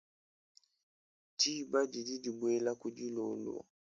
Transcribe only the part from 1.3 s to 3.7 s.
Diba didi dibuela kudilolo.